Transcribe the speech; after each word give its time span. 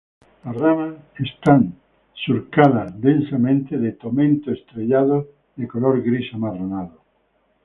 Las 0.43 0.55
ramas 0.55 0.95
están 1.19 1.75
surcadas 2.25 2.91
con 2.93 3.27
tomento 3.29 3.77
densamente 3.77 4.51
estrellados 4.51 5.27
de 5.55 5.67
color 5.67 6.01
gris 6.01 6.33
amarronado. 6.33 7.03